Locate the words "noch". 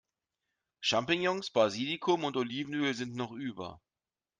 3.13-3.33